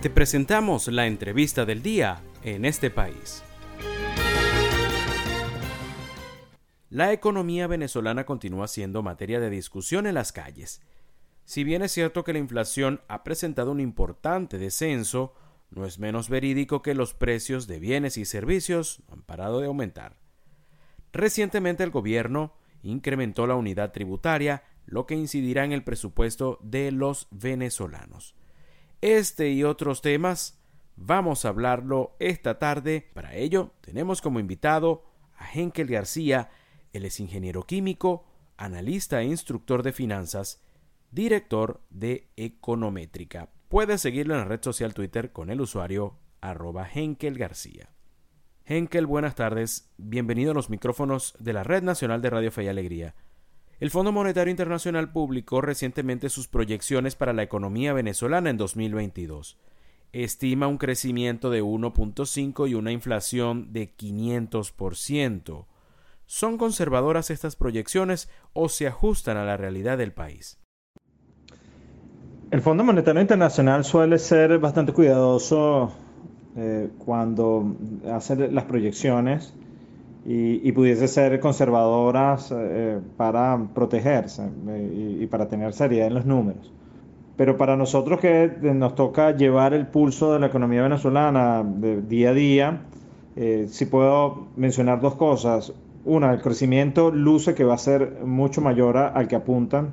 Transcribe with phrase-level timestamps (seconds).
[0.00, 3.42] Te presentamos la entrevista del día en este país.
[6.88, 10.82] La economía venezolana continúa siendo materia de discusión en las calles.
[11.44, 15.34] Si bien es cierto que la inflación ha presentado un importante descenso,
[15.68, 20.16] no es menos verídico que los precios de bienes y servicios han parado de aumentar.
[21.12, 22.54] Recientemente el gobierno
[22.84, 28.37] incrementó la unidad tributaria, lo que incidirá en el presupuesto de los venezolanos.
[29.00, 30.58] Este y otros temas
[30.96, 33.08] vamos a hablarlo esta tarde.
[33.14, 35.04] Para ello tenemos como invitado
[35.36, 36.50] a Henkel García,
[36.92, 38.26] él es ingeniero químico,
[38.56, 40.64] analista e instructor de finanzas,
[41.12, 43.50] director de Econométrica.
[43.68, 47.90] Puedes seguirlo en la red social Twitter con el usuario arroba Henkel García.
[48.64, 49.92] Henkel, buenas tardes.
[49.96, 53.14] Bienvenido a los micrófonos de la Red Nacional de Radio Fe y Alegría.
[53.80, 59.56] El Fondo Monetario Internacional publicó recientemente sus proyecciones para la economía venezolana en 2022.
[60.12, 65.66] Estima un crecimiento de 1.5 y una inflación de 500%.
[66.26, 70.58] ¿Son conservadoras estas proyecciones o se ajustan a la realidad del país?
[72.50, 75.92] El Fondo Monetario Internacional suele ser bastante cuidadoso
[76.56, 77.76] eh, cuando
[78.10, 79.54] hace las proyecciones
[80.30, 86.70] y, pudiese ser conservadoras eh, para protegerse eh, y, para tener seriedad en los números.
[87.38, 92.30] Pero para nosotros que nos toca llevar el pulso de la economía venezolana de día
[92.30, 92.80] a día,
[93.68, 95.72] si puedo mencionar dos cosas.
[96.04, 99.92] Una, el crecimiento luce que va a ser mucho mayor al que apuntan.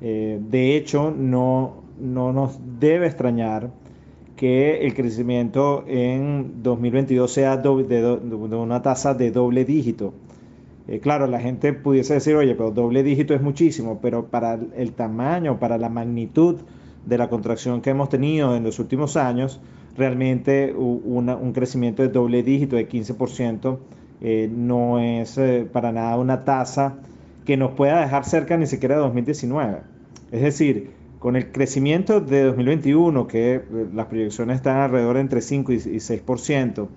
[0.00, 3.70] de hecho, no, no nos debe extrañar
[4.42, 10.14] que el crecimiento en 2022 sea de, una tasa de doble dígito.
[10.88, 14.94] Eh, claro, la gente pudiese decir, oye, pero doble dígito es muchísimo, pero para el
[14.94, 16.56] tamaño, para la magnitud
[17.06, 19.60] de la contracción que hemos tenido en los últimos años,
[19.96, 23.78] realmente un crecimiento de doble dígito de 15%
[24.22, 26.96] eh, no es eh, para nada una tasa
[27.44, 29.82] que nos pueda dejar cerca ni siquiera de 2019.
[30.32, 30.90] Es decir,
[31.22, 33.62] con el crecimiento de 2021, que eh,
[33.94, 36.88] las proyecciones están alrededor de entre 5 y 6%,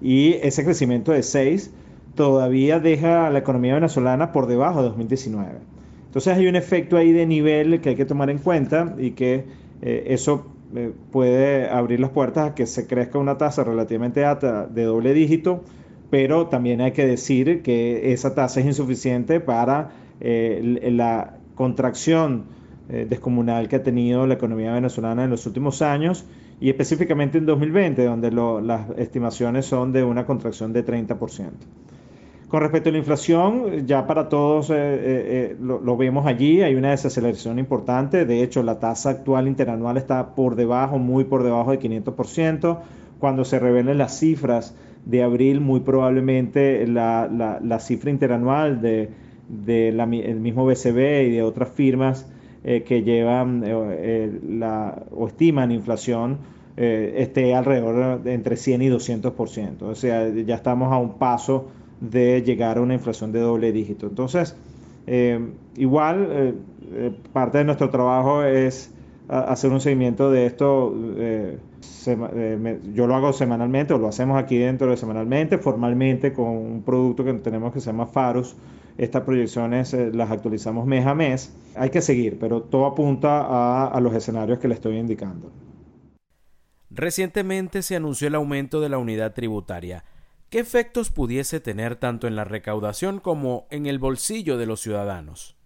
[0.00, 1.72] y ese crecimiento de 6
[2.14, 5.58] todavía deja a la economía venezolana por debajo de 2019.
[6.06, 9.44] Entonces hay un efecto ahí de nivel que hay que tomar en cuenta y que
[9.82, 14.66] eh, eso eh, puede abrir las puertas a que se crezca una tasa relativamente alta
[14.66, 15.62] de doble dígito,
[16.08, 22.55] pero también hay que decir que esa tasa es insuficiente para la contracción
[22.88, 26.24] eh, descomunal que ha tenido la economía venezolana en los últimos años
[26.60, 31.50] y específicamente en 2020, donde las estimaciones son de una contracción de 30%.
[32.48, 36.90] Con respecto a la inflación, ya para todos eh, eh, lo, vemos allí, hay una
[36.90, 41.80] desaceleración importante, de hecho la tasa actual interanual está por debajo, muy por debajo de
[41.80, 42.78] 500%,
[43.18, 44.76] cuando se revelen las cifras
[45.06, 49.10] de abril, muy probablemente la, cifra interanual del
[49.48, 52.28] de, el mismo BCB y de otras firmas
[52.68, 54.70] eh, que llevan eh, eh,
[55.12, 56.38] o estiman inflación
[56.76, 59.82] esté alrededor de entre 100 y 200%.
[59.82, 61.68] O sea, ya estamos a un paso
[62.00, 64.06] de llegar a una inflación de doble dígito.
[64.08, 64.54] Entonces,
[65.76, 66.54] igual,
[67.32, 68.92] parte de nuestro trabajo es
[69.28, 70.94] hacer un seguimiento de esto.
[72.92, 77.24] yo lo hago semanalmente o lo hacemos aquí dentro de semanalmente, formalmente con un producto
[77.24, 78.54] que tenemos que se llama Farus,
[78.98, 81.54] estas proyecciones eh, las actualizamos mes a mes.
[81.74, 85.50] Hay que seguir, pero todo apunta a, a los escenarios que le estoy indicando.
[86.90, 90.04] Recientemente se anunció el aumento de la unidad tributaria.
[90.48, 95.56] ¿Qué efectos pudiese tener tanto en la recaudación como en el bolsillo de los ciudadanos?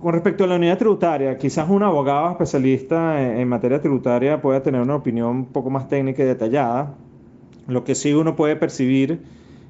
[0.00, 4.80] Con respecto a la unidad tributaria, quizás un abogado especialista en materia tributaria pueda tener
[4.82, 6.94] una opinión un poco más técnica y detallada.
[7.66, 9.22] Lo que sí uno puede percibir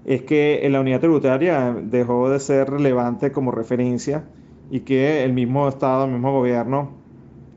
[0.06, 4.24] es que la unidad tributaria dejó de ser relevante como referencia
[4.70, 6.92] y que el mismo Estado, el mismo gobierno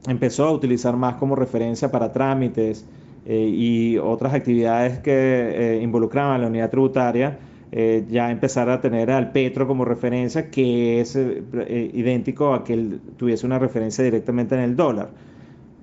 [0.07, 2.87] empezó a utilizar más como referencia para trámites
[3.27, 7.37] eh, y otras actividades que eh, involucraban la unidad tributaria,
[7.71, 12.99] eh, ya empezar a tener al Petro como referencia, que es idéntico a que él
[13.17, 15.11] tuviese una referencia directamente en el dólar.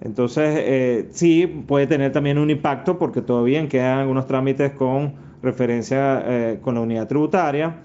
[0.00, 6.58] Entonces, sí, puede tener también un impacto porque todavía quedan algunos trámites con referencia eh,
[6.60, 7.76] con la unidad tributaria.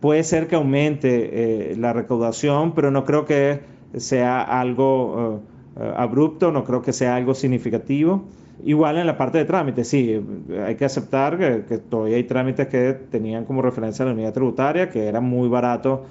[0.00, 3.60] Puede ser que aumente eh, la recaudación, pero no creo que
[3.96, 5.42] sea algo
[5.80, 8.24] eh, abrupto, no creo que sea algo significativo.
[8.64, 10.20] Igual en la parte de trámites, sí,
[10.66, 15.06] hay que aceptar que, todavía hay trámites que tenían como referencia la unidad tributaria, que
[15.06, 16.04] era muy barato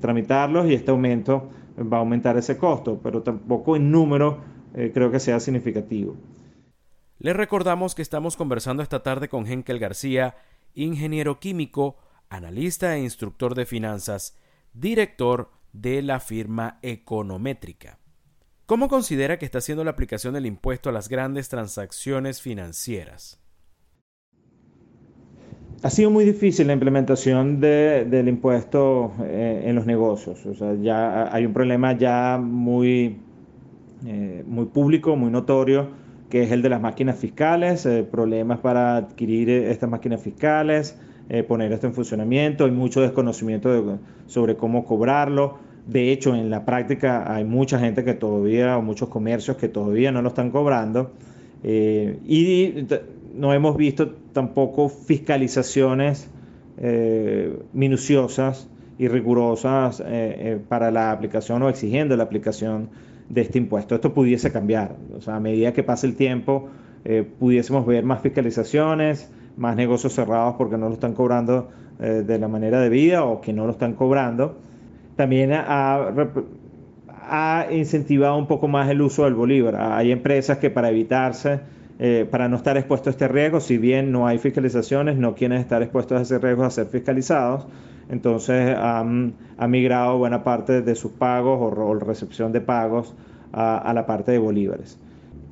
[0.00, 1.48] tramitarlos y este aumento
[1.80, 4.38] va a aumentar ese costo, pero tampoco en número
[4.92, 6.16] creo que sea significativo.
[7.18, 10.36] Les recordamos que estamos conversando esta tarde con Henkel García,
[10.74, 11.96] ingeniero químico,
[12.28, 14.38] analista e instructor de finanzas,
[14.74, 17.98] director de la firma Econométrica.
[18.66, 23.40] ¿Cómo considera que está haciendo la aplicación del impuesto a las grandes transacciones financieras?
[25.82, 30.44] Ha sido muy difícil la implementación del impuesto eh, en los negocios.
[30.44, 33.20] O sea, ya hay un problema ya muy,
[34.04, 38.96] eh, muy público, muy notorio que es el de las máquinas fiscales, eh, problemas para
[38.96, 44.84] adquirir eh, estas máquinas fiscales, eh, poner esto en funcionamiento, hay mucho desconocimiento sobre cómo
[44.84, 45.58] cobrarlo.
[45.86, 50.10] De hecho, en la práctica hay mucha gente que todavía, o muchos comercios que todavía
[50.10, 51.12] no lo están cobrando.
[51.62, 52.86] y
[53.34, 56.28] no hemos visto tampoco fiscalizaciones
[57.72, 58.68] minuciosas
[58.98, 60.02] y rigurosas
[60.68, 62.88] para la aplicación o exigiendo la aplicación
[63.28, 63.94] de este impuesto.
[63.94, 64.96] Esto pudiese cambiar.
[65.16, 66.68] O sea, a medida que pase el tiempo,
[67.04, 71.68] eh, pudiésemos ver más fiscalizaciones, más negocios cerrados porque no lo están cobrando
[72.00, 74.58] eh, de la manera debida o que no lo están cobrando.
[75.16, 76.12] También ha,
[77.08, 79.76] ha, incentivado un poco más el uso del bolívar.
[79.76, 81.60] Hay empresas que para evitarse,
[81.98, 85.58] eh, para no estar expuestos a este riesgo, si bien no hay fiscalizaciones, no quieren
[85.58, 87.66] estar expuestos a ese riesgo a ser fiscalizados,
[88.10, 89.34] entonces han,
[89.68, 93.14] migrado buena parte de sus pagos o, recepción de pagos
[93.52, 94.98] a, la parte de bolívares.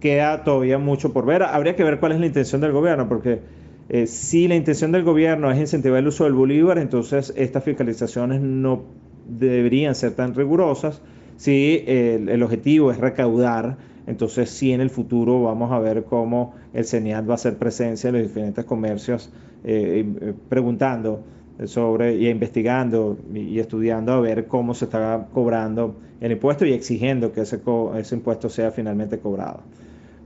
[0.00, 1.43] Queda todavía mucho por ver.
[1.43, 3.40] Habría que ver cuál es la intención del gobierno, porque
[3.88, 8.43] eh, si la intención del gobierno es incentivar el uso del bolívar, entonces estas fiscalizaciones
[8.43, 8.82] no
[9.26, 11.00] deberían ser tan rigurosas.
[11.37, 16.84] Si el, objetivo es recaudar, entonces sí en el futuro vamos a ver cómo el
[16.84, 19.30] CENIAT va a hacer presencia en los diferentes comercios
[19.64, 21.24] eh, eh, preguntando
[21.66, 27.32] sobre y investigando y estudiando a ver cómo se está cobrando el impuesto y exigiendo
[27.32, 27.60] que ese,
[27.96, 29.60] ese impuesto sea finalmente cobrado.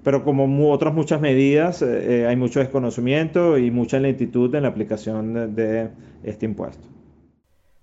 [0.05, 5.55] Pero como otras muchas medidas, eh, hay mucho desconocimiento y mucha lentitud en la aplicación
[5.55, 5.91] de,
[6.23, 6.87] este impuesto.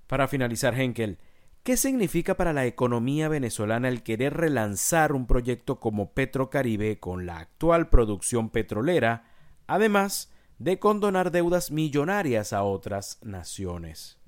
[0.07, 1.18] Para finalizar, Henkel,
[1.66, 7.40] ¿qué significa para la economía venezolana el querer relanzar un proyecto como Petrocaribe con la
[7.40, 9.24] actual producción petrolera,
[9.66, 14.20] además de condonar deudas millonarias a otras naciones.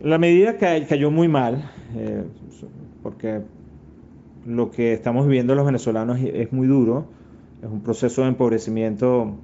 [0.00, 2.22] La medida cayó muy mal, eh,
[3.02, 3.42] porque
[4.46, 7.08] lo que estamos viviendo los venezolanos es muy duro,
[7.60, 9.36] es un proceso de empobrecimiento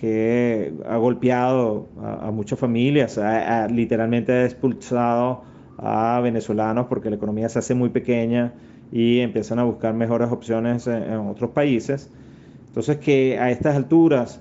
[0.00, 5.42] que ha golpeado a, muchas familias, ha, literalmente expulsado
[5.78, 8.52] a venezolanos porque la economía se hace muy pequeña
[8.92, 12.10] y empiezan a buscar mejores opciones en otros países.
[12.68, 14.40] Entonces que a estas alturas,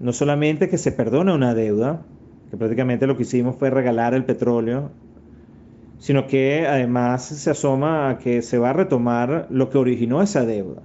[0.00, 2.02] no solamente que se perdona una deuda,
[2.50, 4.90] que prácticamente lo que hicimos fue regalar el petróleo,
[5.98, 10.44] sino que además se asoma a que se va a retomar lo que originó esa
[10.44, 10.82] deuda.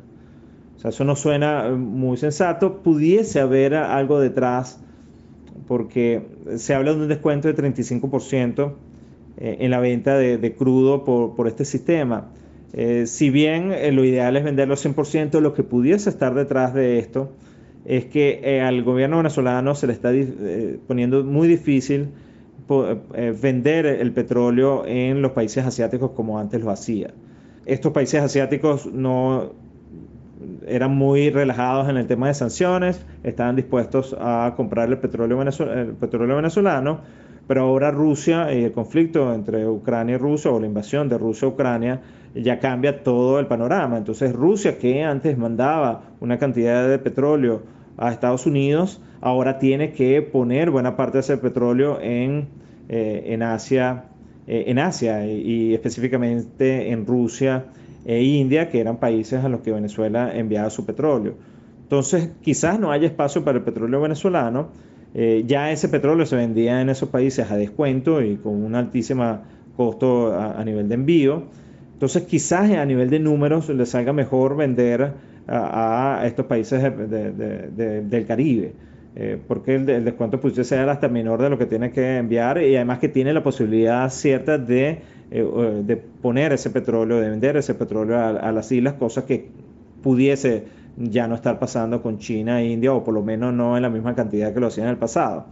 [0.83, 4.79] Eso no suena muy sensato, pudiese haber algo detrás,
[5.67, 6.23] porque
[6.57, 8.73] se habla de un descuento de 35%
[9.37, 12.31] eh, en la venta de, crudo por, este sistema.
[12.73, 16.99] Eh, si bien eh, lo ideal es venderlo 100%, lo que pudiese estar detrás de
[16.99, 17.31] esto
[17.85, 20.11] es que eh, al gobierno venezolano se le está
[20.87, 22.09] poniendo muy difícil
[23.41, 27.13] vender el petróleo en los países asiáticos como antes lo hacía.
[27.65, 29.51] Estos países asiáticos no
[30.67, 35.93] eran muy relajados en el tema de sanciones, estaban dispuestos a comprar el petróleo, el
[35.99, 37.01] petróleo venezolano,
[37.47, 41.47] pero ahora Rusia y el conflicto entre Ucrania y Rusia o la invasión de Rusia
[41.47, 42.01] a Ucrania
[42.35, 43.97] ya cambia todo el panorama.
[43.97, 47.63] Entonces Rusia, que antes mandaba una cantidad de petróleo
[47.97, 52.47] a Estados Unidos, ahora tiene que poner buena parte de ese petróleo en,
[52.89, 54.05] eh, en Asia,
[54.47, 57.65] eh, en Asia y, específicamente en Rusia
[58.05, 61.35] e India, que eran países a los que Venezuela enviaba su petróleo.
[61.83, 64.69] Entonces, quizás no haya espacio para el petróleo venezolano.
[65.13, 69.41] Eh, ya ese petróleo se vendía en esos países a descuento y con un altísimo
[69.77, 71.43] costo a nivel de envío.
[72.03, 75.13] Entonces quizás a nivel de números les salga mejor vender
[75.47, 78.73] a, estos países del Caribe.
[79.15, 82.75] Eh, porque el, descuento puede ser hasta menor de lo que tiene que enviar y
[82.75, 84.99] además que tiene la posibilidad cierta de,
[85.31, 89.47] eh, de poner ese petróleo, de vender ese petróleo a, las islas, cosa que
[90.01, 90.65] pudiese
[90.97, 93.89] ya no estar pasando con China e India, o por lo menos no en la
[93.89, 95.45] misma cantidad que lo hacían en el pasado.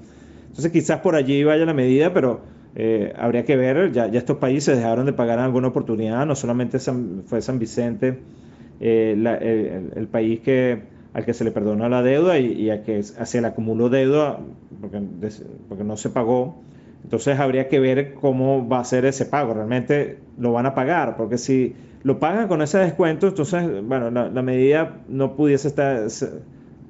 [0.47, 2.41] Entonces quizás por allí vaya la medida, pero
[2.75, 7.41] eh, habría que ver, ya, estos países dejaron de pagar alguna oportunidad, no solamente fue
[7.41, 8.19] San Vicente
[8.79, 10.81] eh, el, país que,
[11.13, 14.39] al que se le perdonó la deuda y, a que se le acumuló deuda
[14.79, 15.01] porque,
[15.67, 16.61] porque no se pagó,
[17.03, 19.53] Entonces habría que ver cómo va a ser ese pago.
[19.53, 24.41] Realmente lo van a pagar, porque si lo pagan con ese descuento, entonces, bueno, la,
[24.41, 26.07] medida no pudiese, estar,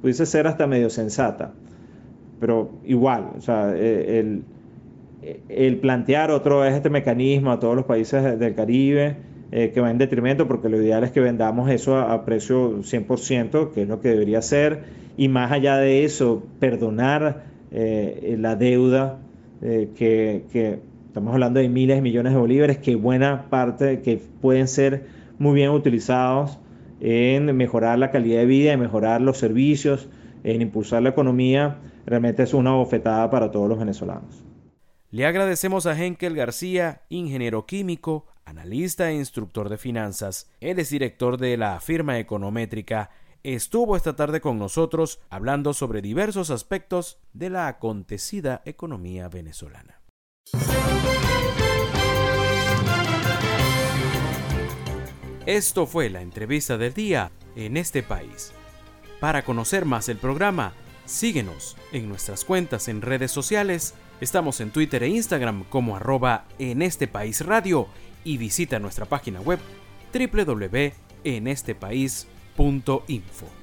[0.02, 1.54] pudiese ser hasta medio sensata.
[2.40, 4.44] Pero igual, o sea, e, el,
[5.50, 9.18] el plantear otro este mecanismo a todos los países del Caribe,
[9.54, 13.72] eh, que va en detrimento, porque lo ideal es que vendamos eso a, precio 100%,
[13.72, 14.84] que es lo que debería ser,
[15.18, 19.20] y más allá de eso, perdonar eh, la deuda,
[19.62, 24.68] eh, que, estamos hablando de miles de millones de bolívares, que buena parte, que pueden
[24.68, 25.06] ser
[25.40, 26.58] muy bien utilizados
[27.00, 30.08] en mejorar la calidad de vida, en mejorar los servicios,
[30.44, 34.44] en impulsar la economía, realmente es una bofetada para todos los venezolanos.
[35.10, 40.50] Le agradecemos a Henkel García, ingeniero químico, analista e instructor de finanzas.
[40.62, 43.10] Él es director de la firma econométrica.
[43.44, 50.02] Estuvo esta tarde con nosotros hablando sobre diversos aspectos de la acontecida economía venezolana.
[55.46, 58.54] Esto fue la entrevista del día en este país.
[59.20, 60.74] Para conocer más el programa,
[61.06, 66.84] síguenos en nuestras cuentas en redes sociales Estamos en Twitter e Instagram como arroba en
[66.84, 67.88] este país radio
[68.24, 69.60] y visita nuestra página web
[72.58, 73.61] www.enestepais.info.